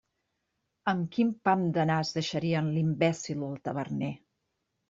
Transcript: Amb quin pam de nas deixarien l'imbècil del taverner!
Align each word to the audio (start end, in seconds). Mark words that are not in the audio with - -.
Amb 0.91 1.11
quin 1.17 1.29
pam 1.49 1.67
de 1.75 1.85
nas 1.91 2.13
deixarien 2.17 2.73
l'imbècil 2.79 3.45
del 3.47 3.63
taverner! 3.69 4.13